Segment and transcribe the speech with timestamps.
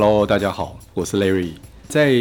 [0.00, 1.54] Hello，大家好，我是 Larry。
[1.88, 2.12] 在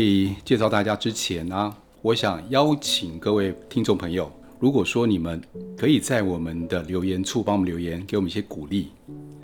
[0.44, 1.72] 介绍大家之前呢、
[2.02, 5.40] 我想邀请各位听众朋友，如果说你们
[5.78, 8.88] 可以在我们的留言处帮我们留言，给我们一些鼓励，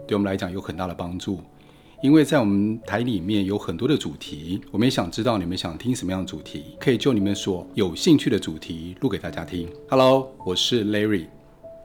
[0.07, 1.41] 对我们来讲有很大的帮助。
[2.01, 9.69] 因为在我们台里面有很多的主题，我们也想知道你们想听什么样的主题，可以就你们所有兴趣的主题录给大家听。
[9.87, 11.27] Hello，我是 Larry。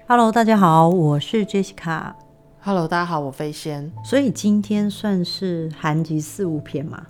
[0.07, 2.15] Hello，大家好，我是 Jessica。
[2.61, 3.91] Hello，大家好，我飞仙。
[4.05, 7.01] 所以今天算是韩集四五篇嘛？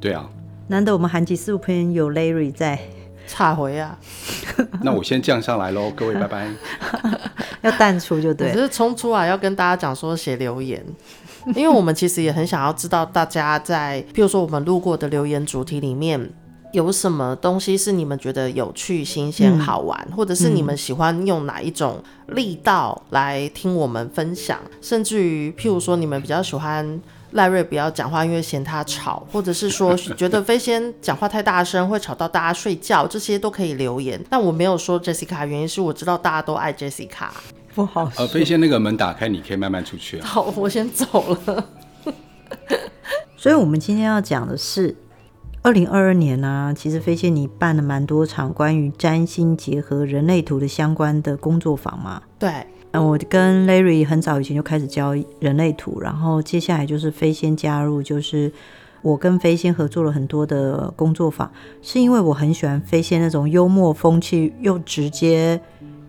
[0.00, 0.28] 对啊。
[0.66, 2.78] 难得我们韩集四五篇有 Larry 在。
[3.26, 3.96] 差回啊。
[4.82, 6.48] 那我先降下来喽， 各位拜拜。
[7.62, 8.48] 要淡出就对。
[8.50, 10.84] 我是冲出来要跟大家讲说写留言。
[11.54, 16.28] 因为我们其实也很想要知道大家在，譬如说我们路过的留言主题里面
[16.72, 27.00] 有什么东西是你们觉得有趣、新鲜、好玩，嗯、或者是你们喜欢用哪一种力道来听我们分享，嗯、甚至于譬如说你们比较喜欢
[27.32, 34.20] 赖瑞不要讲话，因为嫌他吵，或者是说觉得飞仙讲话太大声会吵到大家睡觉，这些都可以留言。
[34.28, 37.28] 但我没有说 Jessica，原因是我知道大家都爱 Jessica。
[37.74, 38.10] 不好。
[38.16, 40.26] 呃，飞仙那个门打开，你可以慢慢出去啊。
[40.26, 41.66] 好，我先走了。
[43.36, 44.94] 所以，我们今天要讲的是
[45.62, 52.22] 二零二二年啊，其实飞仙你办了蛮多场关于占星结合人类图的相关的工作坊嘛。
[52.38, 52.50] 对。
[52.92, 58.50] 嗯，我跟 Larry 很早以前就开始教人类图，然后接下来就是飞仙加入，就是
[59.02, 61.52] 我跟飞仙合作了很多的工作坊，
[61.82, 65.60] 是因为我很喜欢飞仙那种幽默风趣又直接。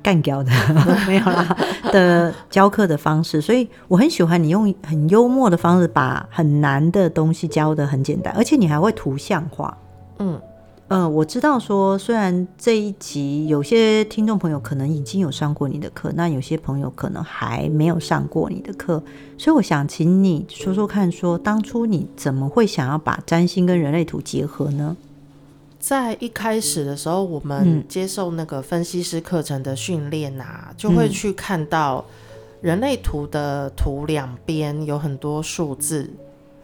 [0.01, 0.51] 干掉的
[1.07, 1.57] 没有啦
[1.91, 9.77] 的教课的方式，所以我很喜欢你用很幽默的方式把很难的东西教得很简单，而且你还会图像化。
[10.19, 10.39] 嗯
[10.87, 19.01] 嗯、呃，我知道说，虽然这一集有些听众朋友可能已经有上过你的课，那有些朋友可能还没有上过你的课，
[19.37, 24.97] 所以我想请你说说看说，说当初你怎么会想要把占星跟人类图结合呢？
[25.81, 32.05] 在一开始的时候，我们接受那个分析师课程的训练啊，嗯、就会去看到
[32.61, 36.07] 人类图的图两边有很多数字，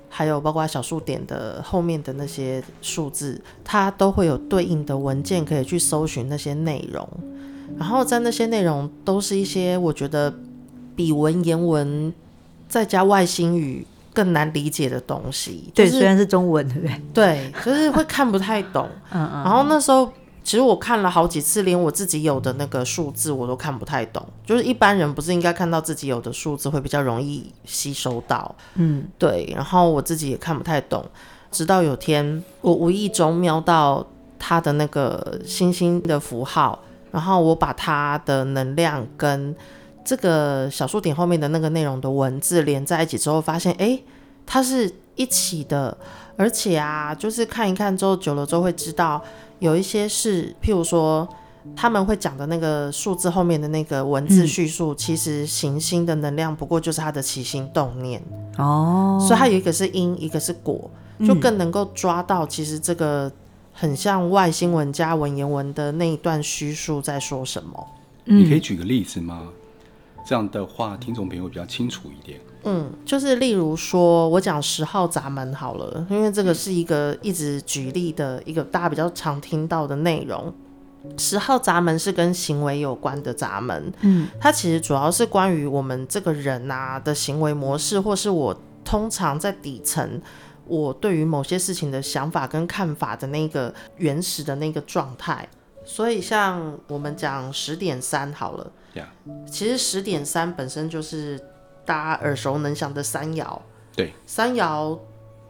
[0.07, 7.09] 还有包括小数点的后面的那些数字，它都会有对应的文件可以去搜寻那些内容。
[7.77, 10.33] 然后在那些内容都是一些我觉得
[10.95, 12.13] 比文言文
[12.69, 13.85] 再加外星语
[14.17, 17.01] 更难理解的东西，对，虽然是中文，对不对？
[17.13, 18.89] 对，就是会看不太懂。
[19.13, 19.44] 嗯嗯。
[19.44, 20.11] 然后那时候，
[20.44, 24.25] 其实我看了好几次，连我自己有的那个数字我都看不太懂。
[24.44, 28.56] 就是一般人不是应该看到自己有的数字会比较容易吸收到？
[28.73, 29.53] 嗯，对。
[29.56, 31.06] 然后我自己也看不太懂，
[31.51, 34.03] 直到有天我无意中瞄到
[34.39, 36.79] 他的那个星星的符号，
[37.11, 39.56] 然后我把他的能量跟。
[40.07, 44.00] 这个小数点后面的那个内容的文字连在一起之后，发现哎，
[44.45, 45.97] 它是一起的，
[46.38, 49.22] 而且啊，就是看一看之后，久了之后会知道，
[49.59, 51.28] 有一些是，譬如说
[51.75, 58.24] 他们会讲的那个数字后面的那个文字叙述，嗯、其实行星的能量不过就是它的起心动念
[58.57, 60.89] 哦，所以它有一个是因，一个是果，
[61.25, 63.29] 就更能够抓到其实这个
[63.74, 67.88] 很像外星文加文言文的那一段叙述在说什么。
[68.24, 69.50] 嗯、你可以举个例子吗？
[70.27, 72.38] 这样的话，听众朋友比较清楚一点。
[72.65, 80.53] 嗯，就是例如说，我讲十号闸门好了，因为这个是一个一直举例的一个大家比较常听到的内容。
[81.17, 90.21] 十号闸门是跟行为有关的闸门，嗯，它其实主要是关于我们这个人啊的行为模式，或是我通常在底层，
[90.65, 95.47] 我对于某些事情的想法跟看法的那个原始的那个状态。
[95.85, 99.47] 所以，像我们讲十点三好了，Yeah.
[99.50, 101.40] 其实十点三本身就是
[101.85, 103.59] 大家耳熟能详的三爻。
[103.96, 104.97] 对，三爻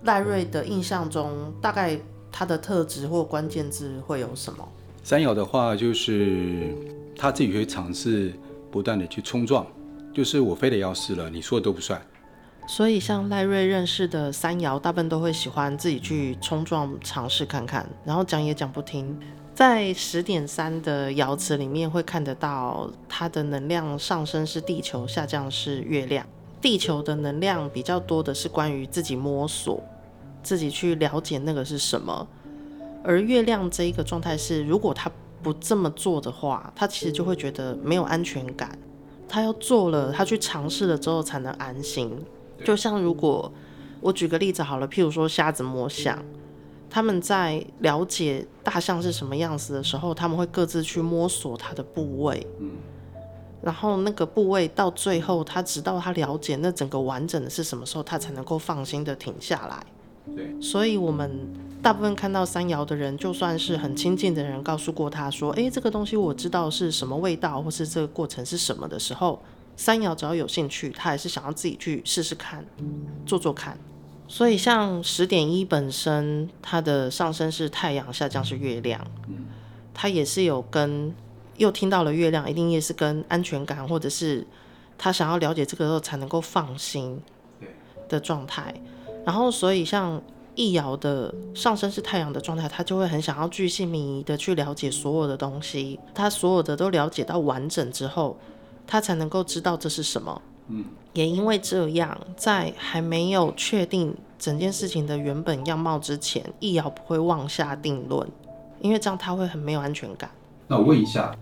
[0.03, 2.00] 赖瑞的印象中，大概
[2.31, 4.68] 它的特质或关键字会有什么？
[5.04, 6.75] 三爻的话，就是
[7.16, 8.33] 他自己会尝试
[8.71, 9.66] 不断的去冲撞，
[10.13, 12.01] 就是我非得要试了，你说的都不算。
[12.68, 19.18] 所以，像赖瑞认识的三爻，大部分都会喜欢自己去冲撞、尝试看看，然后讲也讲不听。
[19.57, 26.24] 在十点三的爻辞里面会看得到，它的能量上升是地球，下降是月亮。
[26.62, 29.83] 地球的能量比较多的是关于自己摸索，
[30.44, 32.27] 自己去了解那个是什么。
[33.04, 35.12] 而月亮这一个状态是，如果他
[35.42, 38.77] 不这么做的话，他其实就会觉得没有安全感。
[39.27, 42.15] 他要做了，他去尝试了之后才能安心。
[42.63, 43.51] 就像如果
[44.01, 46.24] 我举个例子好了，譬如说瞎子摸象。
[46.89, 52.72] 他们在了解大象是什么样子的时候，他们会各自去摸索它的部位，嗯，
[53.62, 59.86] 然后那个部位到最后，他直到他了解那整个完整的是什么时候，他才能够放心的停下来。
[60.36, 61.48] 对，所以我们
[61.81, 69.42] 大部分看到三爻的人，就算是很亲近的人，告诉过他说：“诶，这个东西我知道是什么味道，或是这个过程是什么的时候，
[69.78, 72.66] 三爻只要有兴趣，他还是想要自己去试试看，
[73.25, 73.78] 做做看。”
[74.27, 79.06] 所以像十点一本身，它的上升是太阳，下降是月亮，
[79.94, 81.13] 它也是有跟
[81.56, 84.45] 又听到了月亮，一定也是跟安全感，或者是
[84.97, 87.21] 他想要了解这个时候才能够放心
[88.09, 88.74] 的状态。
[89.25, 90.21] 然后，所以像
[90.56, 98.38] 易爻的上升是太阳的状态，他就会很想要巨细靡遗的去了解所有的东西，他所有的都了解到完整之后，
[98.85, 100.41] 他才能够知道这是什么。
[100.69, 100.84] 嗯，
[101.14, 108.28] 也因为这样，在还没有确定整件事情的原本样貌之前，易遥不会妄下定论，
[108.81, 110.30] 因为这样他会很没有安全感。
[110.68, 111.34] 那我问一下，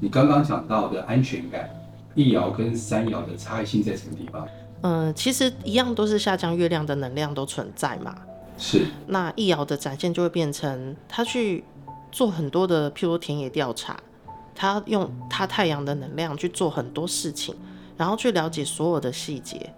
[0.00, 1.68] 你刚刚讲到的安全感，
[2.14, 4.46] 易遥跟三爻的差异性在什么地方？
[4.82, 8.16] 嗯、呃，其实一样都是下降月亮的能量都存在嘛。
[8.56, 8.86] 是。
[9.08, 11.64] 那易遥的展现就会变成他去
[12.12, 13.98] 做很多的，譬如田野调查，
[14.54, 17.54] 他用他太阳的能量去做很多事情。
[17.98, 19.74] 然后去了解所有的细节，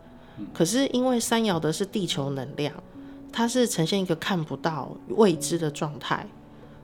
[0.55, 2.73] 可是因为三爻的是地球能量，
[3.33, 6.27] 它是呈现一个看不到未知的状态，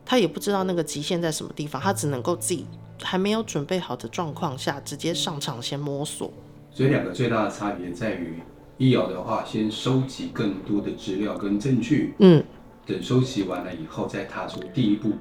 [0.04, 2.66] 他也不知道那个极限在什么地方，他只能够自己
[3.02, 6.32] 还没有准备好的状况下直接上场先摸索。
[6.72, 8.40] 所以两个最大的差别在于，
[8.78, 12.42] 一爻的话先收集更多的资料跟证据，嗯，
[12.86, 15.12] 等收集完了以后再踏出第一步。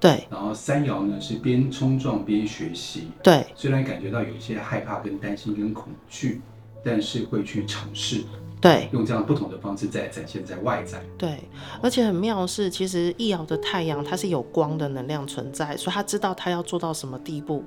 [0.00, 3.10] 对，然后三爻呢是边冲撞边学习。
[3.22, 6.40] 对，虽然感觉到有些害怕、跟担心、跟恐惧，
[6.82, 8.24] 但是会去尝试。
[8.62, 11.02] 对，用这样不同的方式在展现在外在。
[11.16, 11.44] 对，
[11.82, 17.64] 而且很妙的是，其实一爻的太阳它是有光的能量存在，所以他知道他要做到什么地步，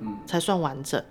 [0.00, 1.02] 嗯，才算完整。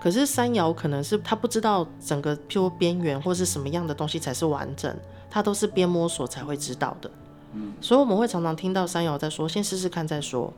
[0.00, 4.96] 可是三爻可能是他不知道整个譬如边缘或是什么样的东西才是完整，
[5.30, 7.10] 他都是边摸索才会知道的。
[7.54, 10.52] 嗯，所以我们会常常听到三爻在说：“先试试看再说。”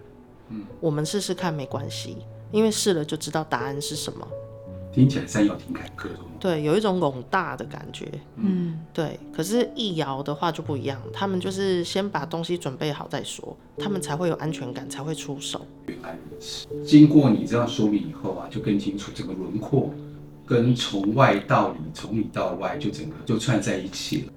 [0.50, 2.18] 嗯，我们试试看没关系，
[2.52, 4.26] 因为试了就知道答案是什么。
[4.92, 6.20] 听起来三爻挺坎坷的。
[6.38, 8.06] 对，有一种笼大的感觉。
[8.36, 9.18] 嗯，对。
[9.32, 15.66] 可是易爻的话就不一样，他们就是先把东西准备好再说，他们才会有安全感，才会出手。
[15.86, 16.68] 原来如此。
[16.84, 19.92] 经过你这样说明以后啊，就更清楚这个轮廓
[20.46, 24.32] 跟从外到里，从里到外，就整个就串在一起了。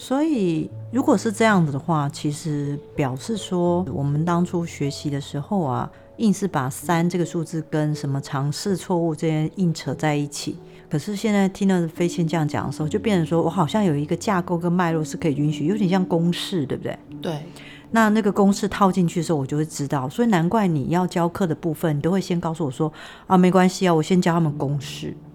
[0.00, 10.56] 所以，如果是这样子的话，其实表示说，我们当初学习的时候啊，硬是把三这个数字跟什么尝试错误这些硬扯在一起。
[10.88, 16.98] 可是现在听到飞仙这样讲的时候，就变成说我好像有一个架构跟脉络是可以允许，有点像公式，对不对？
[17.20, 17.42] 对。
[17.90, 20.08] 那那个公式套进去的时候，我就会知道。
[20.08, 22.92] 所以难怪你要教课的部分，你都会先告诉我说
[23.26, 25.08] 啊，没关系啊，我先教他们公式。
[25.10, 25.27] 嗯，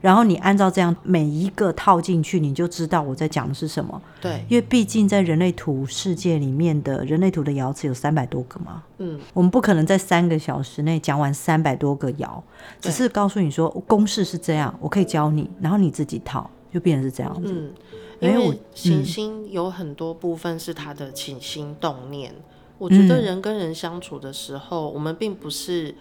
[0.00, 4.00] 然后你按照这样每一个套进去，你就知道我在讲的是什么。
[4.20, 8.82] 对，因为毕竟在人类图世界里面的人类图的爻辞有三百多个嘛。
[8.98, 12.40] 嗯，我们不可能在三个小时内讲完三百多个爻，
[12.80, 17.52] 只是告诉你说公式是这样，我可以教你，然后你自己套，就变成是这样子。
[17.52, 17.72] 嗯，
[18.20, 22.32] 因为行星有很多部分是它的起心动念。
[22.32, 22.42] 嗯，
[22.78, 25.94] 我觉得人跟人相处的时候，我们并不是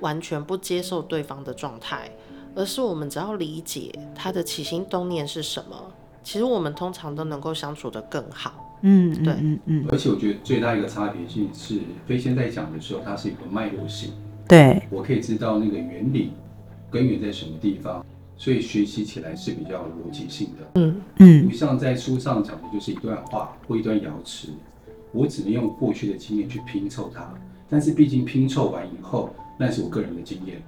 [0.00, 2.10] 完全不接受对方的状态。
[2.56, 5.76] 而是我们只要理解他的起心动念是什么，
[6.24, 8.78] 其实我们通常都能够相处得更好。
[8.80, 9.86] 嗯，对，嗯嗯。
[9.90, 14.10] 而且我觉得最大一个差别性是，飞仙在讲的时候，它是一个脉络性。
[14.48, 16.32] 对，我可以知道那个原理
[16.90, 18.04] 根源在什么地方，
[18.36, 20.80] 所以学习起来是比较逻辑性的。
[20.80, 24.48] 嗯嗯，不像在书上讲的就是一段话或一段瑶池，
[25.12, 27.28] 我只能用过去的经验去拼凑它。
[27.68, 30.62] 但是毕竟拼凑完以后，那是我个人的经验。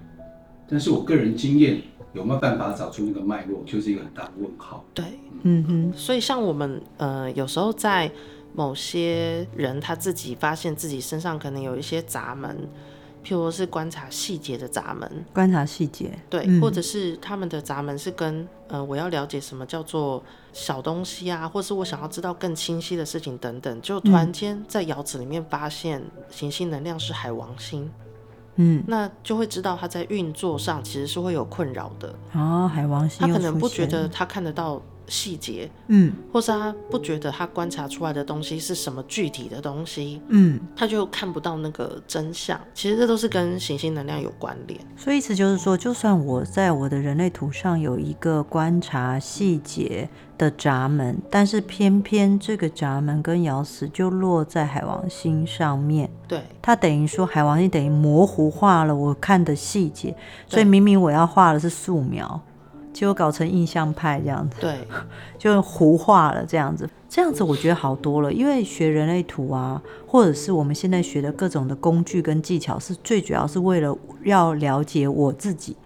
[0.68, 1.80] 但是我个人经验
[2.12, 4.84] 有没有办法找出那个脉络，就是一个很大的问号。
[4.92, 5.04] 对，
[5.42, 5.92] 嗯哼。
[5.96, 8.10] 所以像我们呃，有时候在
[8.54, 12.56] 某些人他自己发现自己身上可能有一些闸门，
[13.24, 20.22] 譬如是观察细节的闸门，观察细节，对，嗯、或者是他们的闸门是跟呃，我要了解什么叫做
[20.52, 27.88] 小东西啊，或是我想要知道更清晰的事情等等，就突然间在窑子里面发现行星能量是海王星。
[28.60, 32.12] 嗯，那就会知道他在运作上其实是会有困扰的。
[32.34, 42.60] 哦，海王星，他可能不觉得他看得到细节，嗯，或是他不觉得他观察出来的东西是什么具体的东西，嗯，他就看不到那个真相。
[42.74, 44.78] 其实这都是跟行星能量有关联。
[44.96, 60.14] 所以意思就是说，就算我在我的人类图上有一个观察细节的闸门，但是偏偏这个闸门跟咬死就落在海王星上面，对，它等于说海王星等于模糊化了我看的细节，
[60.46, 62.40] 所以明明我要画的是素描。
[62.98, 64.76] 结果搞成印象派这样子，对，
[65.38, 66.90] 就糊化了这样子。
[67.08, 75.76] 这样子我觉得好多了，因为学人类图啊，或者是我们现在学的各种的工具跟技巧，是最主要是为了要了解我自己。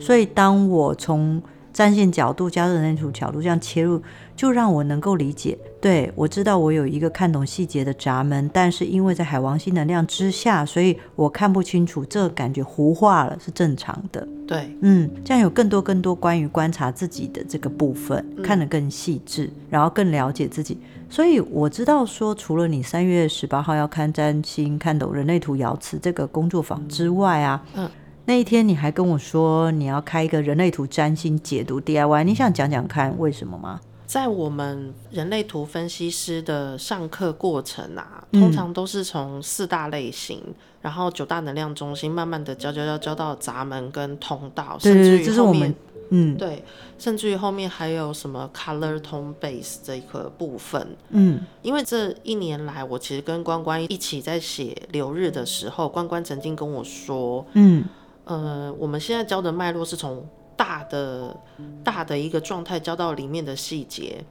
[0.00, 1.42] 所以当我从
[1.74, 4.00] 战线角度加入人类图角度这样切入，
[4.36, 5.58] 就让我能够理解。
[5.80, 14.26] 对，我知道我有一个看懂细节的闸门，但是因为在海王星能量之下，所以我看不清楚，这感觉糊化了是正常的。
[14.46, 20.78] 对，嗯，这样有更多更多关于观察自己的这个部分，嗯、看得更细致，然后更了解自己。
[21.10, 27.90] 所以我知道说，除了你三月十八号要看占星、看懂人类图、瑶池这个工作坊之外啊，嗯。
[28.26, 33.80] 那一天你还跟我说你要开一个人类图占星解读 DIY，你想讲讲看为什么吗？
[34.06, 45.74] 在我们人类图分析师的上课过程啊，通常都是从四大类型，嗯、然后九大能量中心，慢慢的教教教教到闸门跟通道，甚至于后面，这是我们
[46.10, 46.62] 嗯，对，
[46.98, 57.84] 甚至于后面还有什么 color tone base 这一个部分，嗯，因为这一年来，我其实跟关关一起在写流日的时候，关关曾经跟我说，嗯。
[58.24, 60.26] 呃，我们现在教的脉络是从
[60.56, 61.36] 大的
[61.82, 64.24] 大的一个状态教到里面的细节，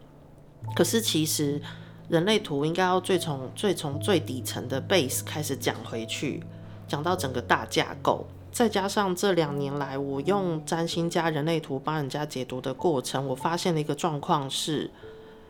[0.76, 1.62] 可是其实
[2.10, 6.44] 人类图应该要最从最从最底层的 base 开始讲回去，
[6.88, 14.90] 讲到整个大架构，再加上这两年来我用占星加人类图帮人家解读的过程，我发现了一个状况是，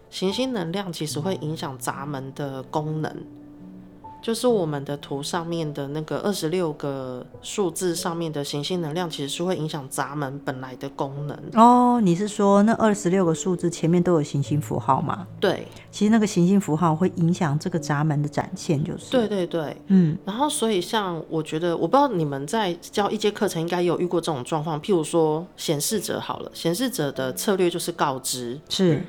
[0.09, 3.15] 行星能量其实会影响闸门的功能。
[4.23, 11.99] 就是我们的图上面的那个二十六个数字上面的行星能量，其实是会影响闸门本来的功能哦。
[12.01, 15.27] 你是说那二十六个数字前面都有行星符号吗？
[15.41, 20.17] 对，其实那个行星符号会影响这个闸门的展现，就是对对对，嗯。
[20.23, 29.03] 然后所以像我觉得，我不知道你们在教一节课程应该有遇过这种状况，譬如说显示者好了，显示者的策略就是告知是。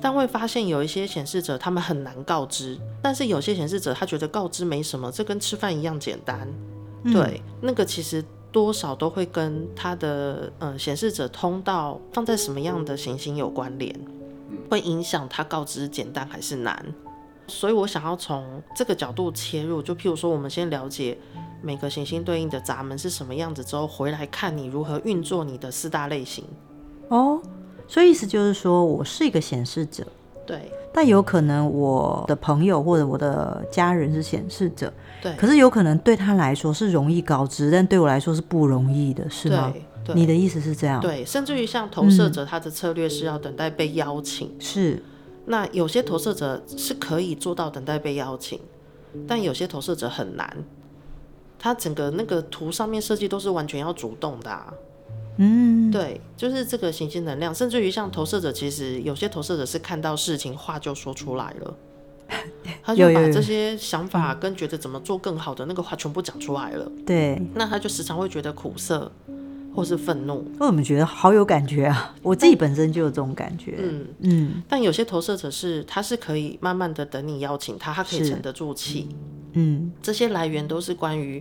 [0.00, 6.48] 但会发现有一些显示者，他们很难告知；但是有些显示者，他觉得告知没什么，这跟吃饭一样简单。
[7.04, 13.94] 嗯、对，那个其实多少都会跟他的呃显示者通道放在什么样的行星有关联，
[14.68, 16.84] 会影响他告知简单还是难。
[17.46, 21.16] 所以我想要从这个角度切入，就譬如说，我们先了解
[21.62, 26.44] 每个行星对应的闸门是什么样子之后，回来看你如何运作你的四大类型。
[27.08, 27.40] 哦。
[27.88, 30.06] 所以意思就是说，我是一个显示者，
[30.46, 34.92] 对，但有可能我的朋友或者我的家人是显示者，
[35.22, 39.72] 对，可是有可能对他来说是容易告知，但对我来说是不容易的，是吗？
[40.14, 41.00] 你的意思是这样？
[41.00, 45.02] 对，甚至于像投射者，他的策略是要等待被邀请，嗯、是。
[45.46, 48.60] 那有些投射者是可以做到等待被邀请，
[49.26, 50.64] 但有些投射者很难，
[51.58, 54.72] 他整个那个图上面设计都是完全要主动的、啊。
[55.40, 61.76] 嗯，对，就是这个行星能量，甚至于像投射者，其实有些投射者是看到事情话就说出来了，
[62.82, 66.90] 他就把这些想法跟觉得怎么做更好的那个话全部讲出来了。
[67.06, 69.12] 对，那他就时常会觉得苦涩
[69.72, 70.44] 或是愤怒。
[70.58, 72.16] 我怎么觉得好有感觉啊？
[72.20, 73.76] 我自己本身就有这种感觉。
[73.78, 74.62] 嗯嗯。
[74.68, 79.08] 但有些投射者是，他是可以慢慢的等你邀请他，他可以沉得住气。
[79.52, 81.40] 嗯，这些来源都是关于。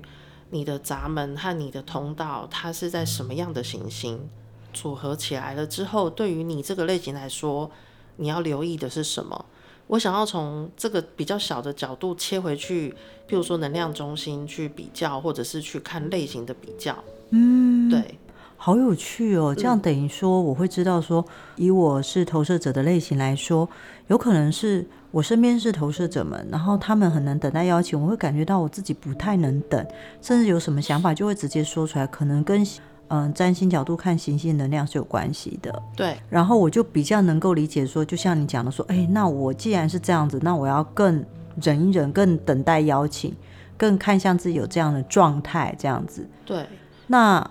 [0.50, 4.30] 你的闸门和你的通道，它是在什么样的行星
[4.74, 7.70] 组合起来了之后，对于你这个类型来说，
[8.18, 9.46] 你要留意的是什么？
[9.88, 12.92] 我想要从这个比较小的角度切回去，
[13.27, 16.96] 譬如说能量中心去比较，或者是去看类型的比较。
[17.30, 18.20] 嗯，对。
[18.60, 19.54] 好有趣哦！
[19.56, 21.24] 这样等于说，我会知道说，
[21.58, 23.70] 以我是投射者的类型来说，
[24.08, 29.83] 有可能是我身边是投射者们，然后他们很能等待邀请，我会感觉到我自己不太能等，
[30.21, 32.63] 甚至有什么想法就会直接说出来，可能跟
[33.07, 35.81] 嗯占星角度看行星能量是有关系的。
[35.95, 41.25] 对，然后我就比较能够理解说，就像你讲的说，哎，那我既然是这样子，那我要更
[41.59, 43.36] 忍一忍，更等待邀请，
[43.75, 46.29] 更看向自己有这样的状态，这样子。
[46.45, 46.63] 对，
[47.07, 47.50] 那。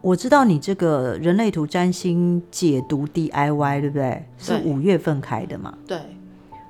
[0.00, 4.26] 我知道你这个人类图占星解读 DIY 对不对？
[4.36, 5.72] 是五月份开的嘛？
[5.86, 5.96] 对。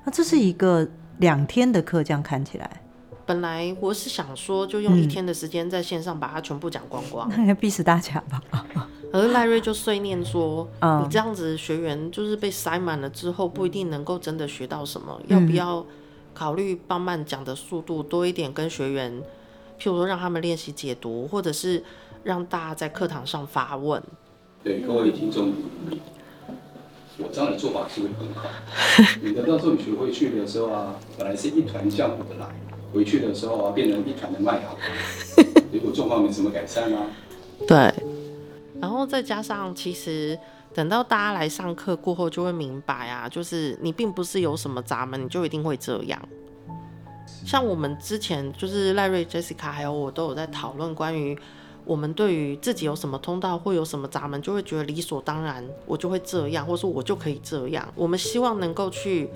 [0.05, 2.83] 那这是一个两天的课，这样看起来。
[3.25, 8.43] 本来我是想说，就用一天的时间在线上把它全部讲光光，那应该逼死大家吧。
[9.13, 15.21] 而赖瑞就碎念说：“嗯、你这样子学员就是被塞满了之后，不一定能够真的学到什么。
[15.27, 15.87] 嗯、要不要
[16.35, 19.13] 考虑放慢讲的速度多一点，跟学员，
[19.79, 21.83] 譬如说让他们练习解读，或者是。”
[22.25, 24.01] 让大家在课堂上发问。
[24.63, 25.53] 对各位听众，
[27.19, 28.49] 我知道你做法是会很好。
[29.21, 32.47] 你的到时候你学回去的时候啊，本来是一团浆糊的来，
[32.93, 35.43] 回去的时候啊，变成一团的麦芽。
[35.71, 37.07] 结果状况没什么改善啊。
[37.69, 37.93] 对。
[38.81, 40.37] 然后再加上，其实
[40.75, 46.21] 等到大家来上课过后，就会明白啊，就是你并不是有什么闸门，你就一定会这样。
[47.47, 51.37] 像我们之前就是赖瑞、Jessica 还有我都有在讨论关于
[51.85, 57.87] 我们对于自己有什么通道或有什么闸门，就会觉得理所当然，我就会这样，或者说我就可以这样。
[57.95, 59.29] 我们希望能够去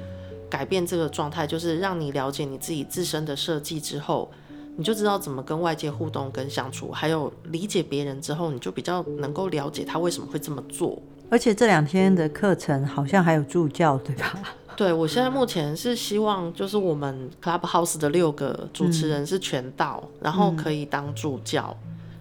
[0.48, 4.30] 改变这个状态，就是让你了解你自己自身的设计之后，
[4.76, 11.02] 你就知道怎么跟外界互动跟相处，还有理解别人之后，你就比较能够了解他为什么会这么做。
[11.28, 14.40] 而且这两天的课程好像还有助教，对吧？
[14.76, 21.76] 对，我现在目前是希望，就是我们 Clubhouse 的六个主持人是全到，嗯、然后可以当助教。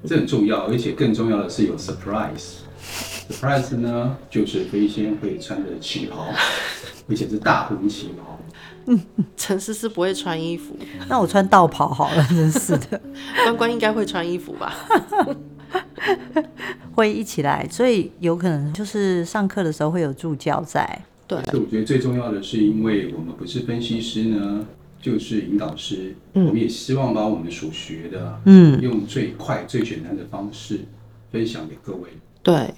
[0.05, 2.61] 这很重要，而且更重要的是有 surprise。
[3.29, 6.27] surprise 呢，就是飞仙会穿着旗袍，
[7.09, 8.39] 而且是大红旗袍。
[8.87, 9.01] 嗯，
[9.35, 10.77] 陈思思不会穿衣服，
[11.09, 13.01] 那我穿道袍好了，真是的。
[13.43, 14.75] 关关应该会穿衣服吧？
[16.93, 20.87] 会一起来，所以有可能就是上课的时候会有助教在。
[21.27, 24.63] 对，所以我觉得最重要的是，因为我们不是分析师呢，
[25.05, 26.15] 就是引导师。
[26.33, 30.79] 嗯，我们也希望把我们所学的，嗯，用最快、最简单的方式
[31.31, 32.09] 分享给各位。
[32.41, 32.73] 对，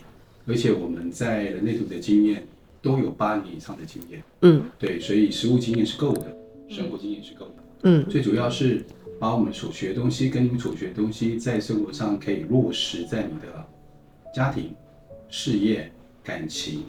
[0.45, 2.45] 而且我们在人类图的经验
[2.81, 4.21] 都有八年以上的经验。
[4.41, 6.35] 嗯，对，所以实务经验是够的，
[6.67, 7.63] 生活经验是够的。
[7.83, 8.83] 嗯，最主要是
[9.21, 13.65] 把我们所学的东西跟你们所学的东西，在生活上可以落实在你的
[14.35, 14.75] 家庭、
[15.29, 15.89] 事业、
[16.25, 16.83] 感情。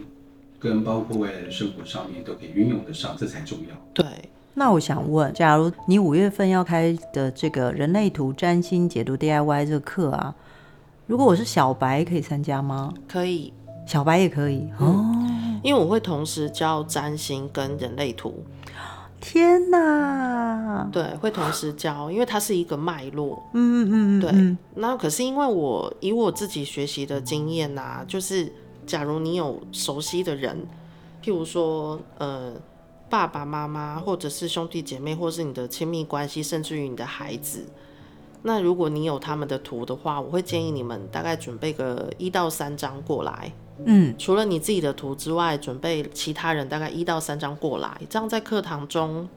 [0.60, 3.76] 跟包括未来的生活上面都可以运用得上，这才重要。
[3.94, 4.04] 对，
[4.58, 10.34] 那我想问，假如你五月份要开的这个人类图占星解读 DIY 这个课啊，
[11.06, 12.92] 如果我是小白，可以参加吗？
[13.08, 13.52] 可以，
[13.86, 15.04] 小白也可以哦，
[15.62, 18.44] 因为我会同时教占星跟人类图。
[19.20, 20.88] 天哪！
[20.92, 23.42] 对，会同时教，因为它是一个脉络。
[23.52, 24.56] 嗯嗯嗯，对。
[24.74, 28.52] 那可是因为我以我自己学习的经验呐、啊，就是。
[28.86, 30.56] 假如你有熟悉的人，
[31.22, 32.54] 譬如说，呃，
[33.08, 37.66] 爸爸妈妈，或者是兄弟姐妹，或是你的亲密关系，甚至于你的孩子，
[38.42, 43.52] 那如果你有他们的图的话，我会建议你们大概准备个一到三张过来。
[43.84, 49.28] 嗯，除了你自己的图之外，准备其他人大概一到三张过来，这样在课堂中，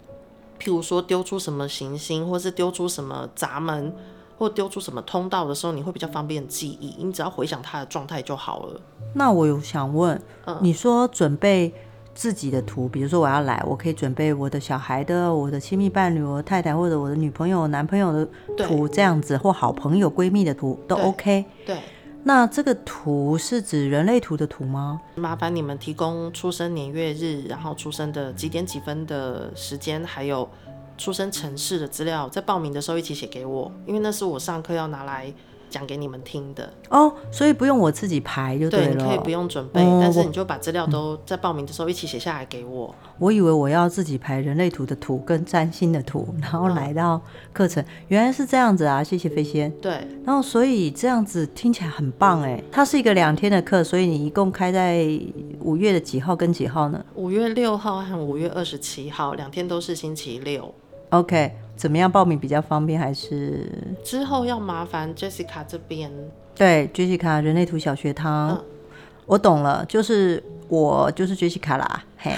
[0.59, 3.93] 譬如说丢出什么行星，或是丢出什么闸门。
[4.37, 8.81] 或丢出什么通道的时候，你会比较方便记忆，你只要回想他的状态就好了。
[9.13, 11.71] 那我有想问，嗯、你说准备
[12.13, 21.45] 自己的图，比如说我要来，我可以准备我的小孩的、我的亲密伴侣、我的太太或者我的女朋友、男朋友的图这样子，或好朋友、闺蜜的图都 OK。
[21.65, 21.77] 对。
[22.23, 25.01] 那这个图是指人类图的图吗？
[25.15, 30.47] 麻烦你们提供出生年月日，然后出生的几点几分的时间，还有。
[30.97, 35.33] 出生城市的资料，在报名的时候一起写给我，因为那是我上课要拿来
[35.71, 38.93] 讲给你们听的哦，所以不用我自己排就对了。
[38.93, 42.93] 对，你可以不用准备，哦、但是你就把资料都在报名的时候一起写下来给我。
[43.17, 47.21] 我以为我要自己排人类图的图跟占星的图，然后来到
[47.53, 49.03] 课程，嗯、原来是这样子啊！
[49.03, 49.71] 谢谢飞仙。
[49.81, 55.07] 对，然后所以这样子听起来很棒哎，它是一个两天的课，所以你一共开在
[55.61, 57.03] 五月的几号跟几号呢？
[57.15, 60.73] 五月六号和五月二十七号，两天都是星期六。
[61.11, 62.99] OK，怎么样报名比较方便？
[62.99, 63.69] 还是
[64.03, 66.11] 之后要麻烦 Jessica 这边？
[66.55, 68.63] 对，Jessica 人类图小学堂，嗯、
[69.25, 72.31] 我懂了，就是我就是 Jessica 啦，嘿。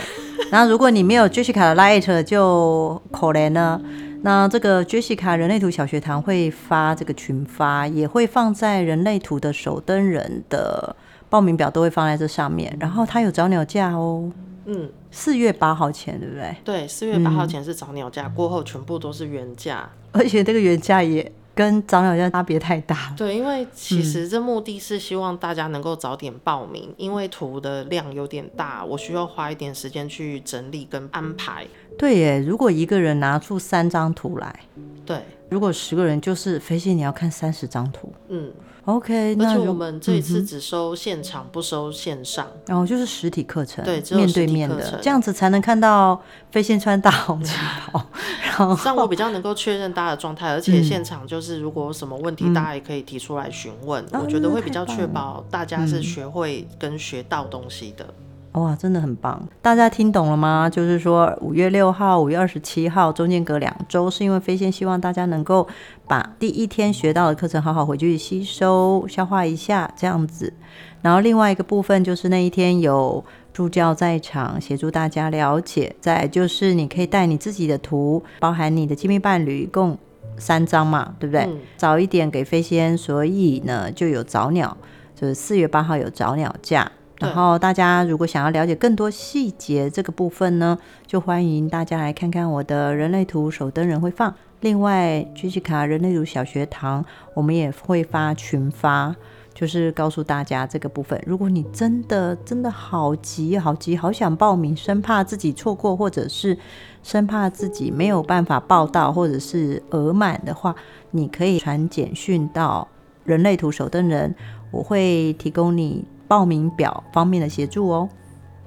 [0.51, 3.81] 然后如果你没有 Jessica 的 Light，就可怜了。
[4.21, 10.95] 那这个 Jessica 人类图小学堂会发这个群发，也会放在人类图的守灯人的
[11.29, 12.75] 报名表，都会放在这上面。
[12.79, 14.31] 然后它有早鸟价哦。
[14.65, 16.55] 嗯，四月八号前对不对？
[16.65, 23.13] 对，四月八号前是早鸟价，嗯、过后全部都是原价，而且这个原价也跟早鸟价差别太大。
[23.15, 31.67] 对，因为其实这目的是希望大家能够早点报名，嗯、因为图的量有点大，我需要花一点时间去整理跟安排。
[31.95, 34.59] 对耶，如果一个人拿出三张图来，
[35.05, 38.51] 对，如果十个人就是飞信，你要看三十张图，嗯。
[38.85, 48.05] OK，而且我们这一次只收现场，嗯、不收线上，然后、哦、就是实体课程，对，只有面对面的，这样子才能看到飞线穿大红旗袍，
[48.43, 58.05] 然后让我比较能够确认大家的状态，而且现场就是如果有什么问题，嗯、大家也可以提出来询问，嗯、我觉得会比较确保大家是学会跟学到东西的。
[58.53, 59.41] 哇，真的很棒！
[59.63, 60.69] 大家听懂了吗？
[60.69, 65.67] 就是说，五月六号、五月二十七号中间隔两周，是因为飞仙希望大家能够
[66.07, 70.53] 把第一天学到的课程好好回去吸收、消化一下，这样子。
[71.01, 75.95] 然后另外一个部分就是那一天有助教在场协助大家了解。
[75.99, 79.97] 再就是你可以带你自己的图，包含你的亲密伴侣，共
[80.37, 81.43] 三张嘛，对不对？
[81.45, 84.77] 嗯、早一点给飞仙，所以呢就有早鸟，
[85.15, 86.91] 就是四月八号有早鸟价。
[87.19, 94.33] 然后大家如果想要了解更多细节这个部分呢，就欢迎大家来看看我的人类图手灯人会放。
[94.61, 99.15] 另外，Jessica 人类图小学堂，我们也会发群发，
[99.53, 101.21] 就是告诉大家这个部分。
[101.25, 106.57] 如果你真的真的好急好急，好想报名，生怕自己错过，或者是
[107.03, 110.75] 生怕自己没有办法报到，或者是额满的话，
[111.11, 112.87] 你可以传简讯到
[113.25, 114.33] 人类图手灯人，
[114.71, 116.05] 我会提供你。
[116.33, 118.09] 报名表方面的协助哦。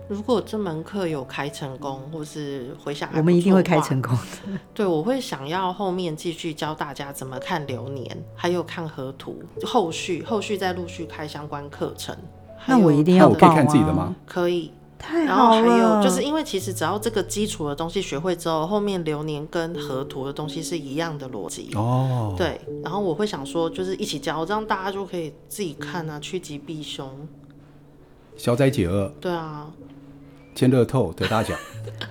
[0.06, 4.16] 如果这门课有开成功，或是回想，我们一定会开成功。
[4.72, 9.42] 对，我会想要后面继续教大家怎么看流年，还有看河图。
[9.64, 12.16] 后续后续再陆续开相关课程。
[12.66, 13.40] 那我一定要报啊。
[13.40, 14.14] 可以看自己的吗？
[14.24, 14.70] 可以。
[14.96, 15.60] 太好了。
[15.60, 22.32] 然后还有就是因为其实只要这个基础的东西学会之后，后面流年跟河图的东西是一样的逻辑哦。
[22.38, 22.60] 对。
[22.84, 27.10] 然后我会想说，就是一起教，这样大家就可以自己看啊，趋吉避凶。
[28.36, 29.66] 消灾解厄，对啊，
[30.54, 31.56] 签乐透得大奖，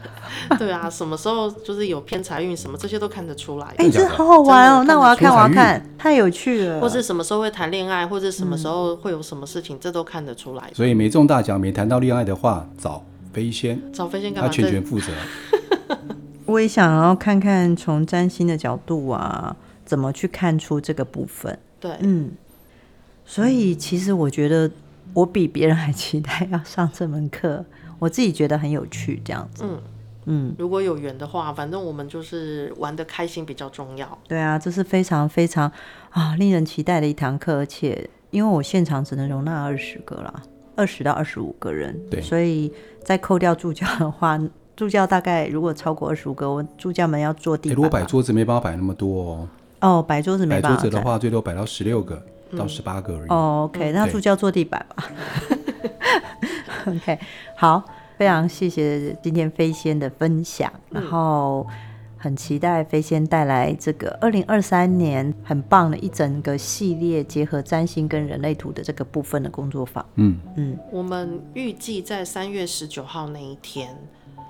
[0.60, 3.68] 对啊，什么时候就是有偏财运，什么这些都看得出来。
[3.78, 4.84] 哎、欸，这好好玩哦！
[4.86, 6.80] 那我要看，我要看，太有趣了。
[6.80, 10.70] 或是什么时候会谈恋爱，或者什么时候会有什么事情，嗯、这都看得出来。
[10.74, 14.48] 所以没中大奖，没谈到恋爱的话，找飞仙，找飞仙干嘛？
[14.48, 15.08] 他全权负责。
[16.46, 21.58] 我也想要看看从占星的角度啊，怎么去看出这个部分。
[21.80, 22.32] 对，嗯。
[23.26, 24.70] 所以其实我觉得。
[25.16, 27.66] 我比别人还期待要上这门课，
[27.98, 29.64] 我自己觉得很有趣，这样子。
[29.66, 29.80] 嗯
[30.28, 34.18] 嗯，如果有缘的话，反正我们就是玩的开心比较重要。
[34.28, 35.72] 对啊，这是非常非常
[36.10, 40.42] 啊令人期待的一堂课，而且因为我现场只能容纳二十个啦，
[40.76, 42.74] 二十到二十五个人，对，所以
[43.04, 44.40] 再扣掉助教的话，
[44.76, 47.76] 助教大概如果超过二十五个，我助教们要坐地板。
[47.76, 49.48] 如果摆桌子没办法摆那么多哦。
[49.82, 50.70] 哦，摆桌子没办法。
[50.70, 52.20] 摆桌子的话，最多摆到十六个。
[52.58, 53.30] 到十八个而已。
[53.30, 55.10] 哦，OK，那助教坐地板吧。
[56.88, 57.20] OK，
[57.56, 57.84] 好，
[58.18, 61.66] 非常谢谢今天飞仙的分享，然后
[62.18, 70.06] 很期待飞仙带来这个二零二三年很棒的一整个系列，结合占星跟人类图的这个部分的工作坊。
[70.16, 73.98] 嗯嗯，我们预计在三月十九号那一天。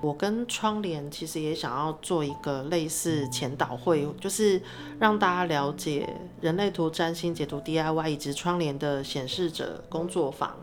[0.06, 4.62] 我跟窗帘其实也想要做一个类似前导会，就是
[5.00, 6.08] 让大家了解
[6.40, 10.54] 人类图占星解读 DIY 以及窗帘的显示者工作坊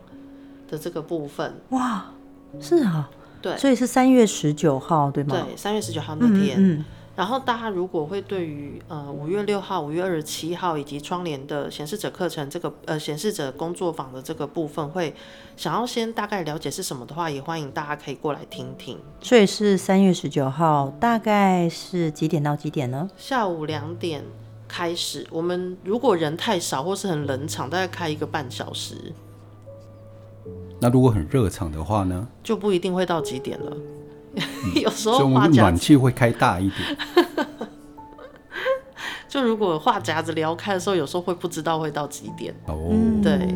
[0.66, 1.54] 的这个部分。
[1.68, 2.06] 哇，
[2.58, 3.10] 是啊，
[3.42, 5.36] 对，所以是三月十九号，对吗？
[5.46, 6.56] 对，三月十九号那天。
[6.58, 6.84] 嗯嗯
[7.16, 15.14] 然后大家如果会对于呃五月六号、五月二十七号以及窗帘的显示者课程这个呃显示者工作坊的这个部分，会
[15.56, 18.98] 想要先大概了解是什么的话，也欢迎大家可以过来听听。
[19.20, 23.08] 所以是三月十九号，大概是几点到几点呢？
[23.16, 24.24] 下午两点
[24.66, 25.24] 开始。
[25.30, 29.12] 我们如果人太少或是很冷场，大概开一个半小时。
[30.80, 32.26] 那如果很热场的话呢？
[32.42, 33.76] 就不一定会到几点了。
[34.36, 34.42] 嗯、
[34.82, 36.96] 有时候我们暖气会开大一点。
[39.28, 42.54] 就如果话匣子聊开的时候，有时候会不知道会到几点。
[42.66, 43.52] 哦，对，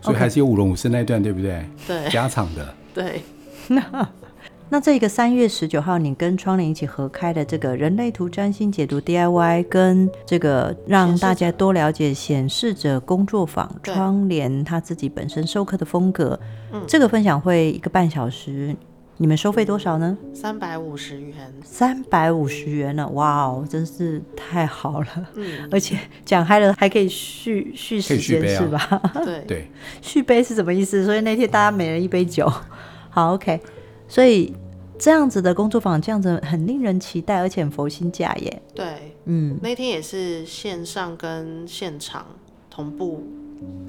[0.00, 1.68] 所以还是有舞龙舞狮那一段，对不对？
[1.88, 2.74] 对，加场的。
[2.94, 3.20] 对。
[3.66, 4.08] 那
[4.68, 16.38] 那这个三月十九号，你跟窗帘一起合开的这个人类图占星解读 DIY，跟这个让大家多了解显示者工作坊，窗帘他自己本身授课的风格，
[16.72, 18.76] 嗯，这个分享会一个半小时。
[19.18, 20.16] 你们收费多少呢？
[20.34, 21.52] 三百五十元。
[21.64, 23.08] 三百五十元呢？
[23.14, 25.08] 哇哦，真是太好了。
[25.34, 29.12] 嗯，而且讲嗨了还可以续续时间、啊、是吧？
[29.24, 29.70] 对对。
[30.02, 31.02] 续杯是什么意思？
[31.04, 32.46] 所以那天大家每人一杯酒。
[33.08, 33.58] 好，OK。
[34.06, 34.52] 所以
[34.98, 38.62] 这样子的工作坊，这样子很令人期待，而且很佛心价耶。
[38.74, 42.26] 对，嗯，那天也是线上跟现场
[42.68, 43.26] 同步。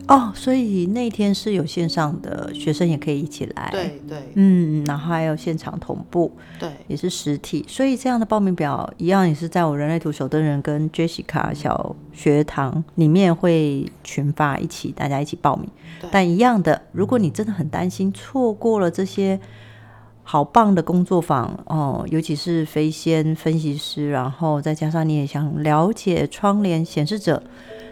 [0.07, 15.69] 哦，所以那天是有线上的学生也可以一起来，对对，嗯，然后还有现场同步，对，也是实体，所以这样的报名表一样也是在我人类图手灯人跟 Jessica 小学堂里面会群发一起，大家一起报名。
[16.09, 19.37] 但一样的，如果你真的很担心错过了这些
[20.23, 27.43] 好棒的工作坊哦，尤其是飞仙分析师，然后再加上你也想了解窗帘显示者。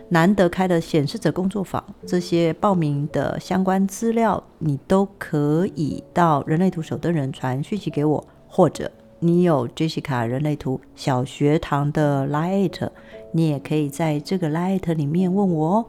[0.10, 12.88] 难得开的显示者工作坊，这些报名的相关资料，你都可以到人类图手的人传讯息给我，或者你有 Jessica 人类图小学堂的 Light，
[13.32, 15.86] 你也可以在这个 Light 里面问我哦。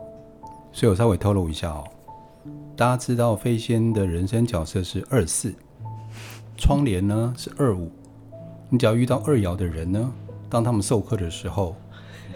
[0.73, 1.85] 所以我稍微透露一下哦，
[2.75, 5.53] 大家知道飞仙的人生角色是二四，
[6.57, 7.91] 窗帘呢是二五，
[8.71, 10.11] 你只要遇到二爻的人呢，
[10.49, 11.77] 当他们授课的时候，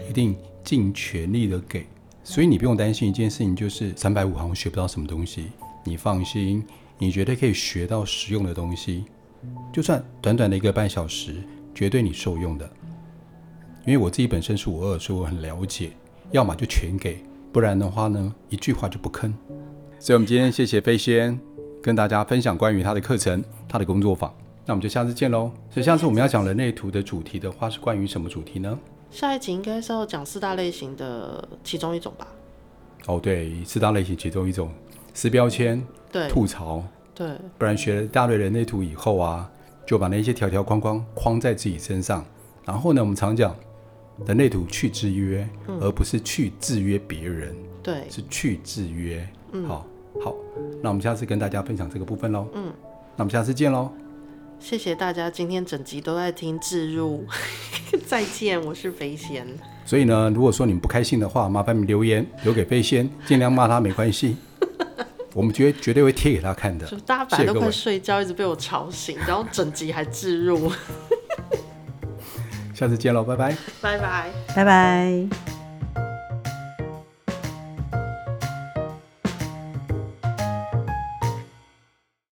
[0.07, 0.35] 一定。
[0.63, 1.85] 尽全力的给，
[2.23, 5.47] 所以你不用担心一件事情，就是三百五好像学不到什么东西。
[5.83, 6.63] 你放心，
[6.97, 9.05] 你绝对可以学到实用的东西，
[9.73, 11.35] 就算短短的一个半小时，
[11.73, 12.69] 绝对你受用的。
[13.85, 15.89] 因为我自己本身是五二，所以我很了解，
[16.31, 19.33] 要么就全给，不然的话呢，一句话就不吭。
[19.99, 21.39] 所以，我们今天谢谢飞仙
[21.81, 24.31] 跟大家分享关于他的课程、他的工作坊。
[24.67, 25.51] 那我们就下次见喽。
[25.71, 28.77] 所以下次我们要讲人类图的主题的话，是关于什么主题呢？
[29.11, 32.25] 下一集应该是要讲四大类型的其中一种吧？
[33.07, 34.71] 哦，对，四大类型其中一种，
[35.13, 36.81] 撕标签，对，吐槽，
[37.13, 39.51] 对，不然学了大类人类图以后啊，
[39.85, 42.25] 就把那些条条框框框在自己身上。
[42.65, 43.55] 然后呢，我们常讲
[44.25, 49.27] 人类图去制约，嗯、而不是去制约别人，对，是去制约。
[49.51, 49.85] 嗯，好，
[50.23, 50.35] 好，
[50.81, 52.47] 那我们下次跟大家分享这个部分喽。
[52.53, 52.71] 嗯，
[53.17, 53.91] 那我们下次见喽。
[54.61, 57.25] 谢谢大家今天整集都在听置入，
[58.07, 59.45] 再见，我是飞仙。
[59.85, 64.37] 所以呢，如果说你们不开心的话，麻烦你留言留给飞仙，尽量骂他没关系，
[65.33, 66.85] 我们绝绝对会贴给他看的。
[66.87, 70.71] 就大家本来都快睡觉，一直被我吵醒，然后整集还置入。
[72.73, 75.50] 下次见喽，拜拜，拜拜，拜拜。